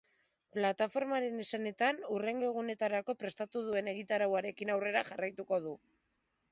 Plataformaren 0.55 1.37
esanetan, 1.43 2.01
hurrengo 2.15 2.49
egunetarako 2.49 3.17
prestatu 3.23 3.65
duen 3.69 3.93
egitarauarekin 3.95 4.77
aurrera 4.79 5.07
jarraituko 5.13 5.63
du. 5.69 5.79